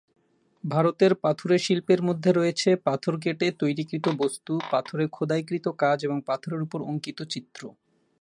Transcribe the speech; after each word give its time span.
ভারতের 0.63 1.11
পাথুরে 1.15 1.57
শিল্পের 1.57 2.01
মধ্যে 2.03 2.29
রয়েছে 2.31 2.69
পাথর 2.85 3.13
কেটে 3.19 3.47
তৈরিকৃত 3.59 4.05
বস্তু, 4.17 4.53
পাথরে 4.71 5.05
খোদাইকৃত 5.11 5.65
কাজ 5.77 5.97
এবং 6.03 6.17
পাথরের 6.25 6.61
উপর 6.61 6.79
অঙ্কিত 6.83 7.19
চিত্র। 7.33 7.61